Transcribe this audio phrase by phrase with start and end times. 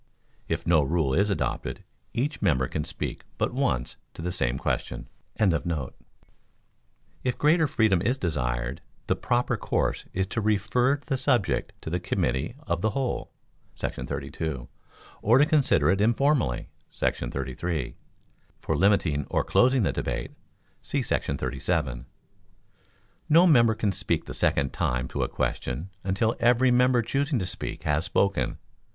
[0.47, 5.07] If no rule is adopted, each member can speak but once to the same question.]
[7.23, 11.99] If greater freedom is desired, the proper course is to refer the subject to the
[11.99, 13.31] committee of the whole[§
[14.07, 14.67] 32],
[15.21, 16.69] or to consider it informally[§
[17.31, 17.93] 33].
[18.59, 20.31] [For limiting or closing the debate,
[20.81, 21.01] see§
[21.37, 22.07] 37.]
[23.29, 27.45] No member can speak the second time to a question, until every member choosing to
[27.45, 28.57] speak has spoken.